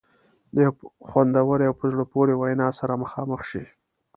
د 0.55 0.57
یوې 0.67 0.77
خوندورې 1.09 1.65
او 1.69 1.75
په 1.79 1.85
زړه 1.91 2.03
پورې 2.13 2.33
وینا 2.41 2.67
سره 2.79 2.93
مخامخ 3.03 3.41
شي. 3.51 3.65